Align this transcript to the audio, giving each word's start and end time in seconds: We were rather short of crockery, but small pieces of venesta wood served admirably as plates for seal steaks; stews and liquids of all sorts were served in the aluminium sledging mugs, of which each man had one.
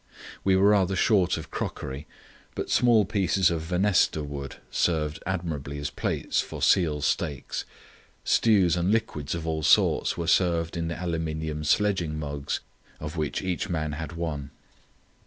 We 0.43 0.55
were 0.55 0.69
rather 0.69 0.95
short 0.95 1.37
of 1.37 1.51
crockery, 1.51 2.07
but 2.55 2.71
small 2.71 3.05
pieces 3.05 3.51
of 3.51 3.61
venesta 3.61 4.23
wood 4.23 4.55
served 4.71 5.21
admirably 5.27 5.77
as 5.77 5.91
plates 5.91 6.41
for 6.41 6.59
seal 6.63 7.01
steaks; 7.01 7.65
stews 8.23 8.75
and 8.75 8.91
liquids 8.91 9.35
of 9.35 9.45
all 9.45 9.61
sorts 9.61 10.17
were 10.17 10.25
served 10.25 10.75
in 10.75 10.87
the 10.87 10.99
aluminium 10.99 11.63
sledging 11.63 12.17
mugs, 12.17 12.61
of 12.99 13.15
which 13.15 13.43
each 13.43 13.69
man 13.69 13.91
had 13.91 14.13
one. 14.13 14.49